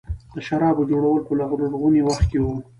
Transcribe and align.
د 0.33 0.35
شرابو 0.47 0.83
جوړول 0.91 1.21
په 1.27 1.33
لرغوني 1.39 2.01
وخت 2.03 2.23
کې 2.29 2.39
وو 2.43 2.55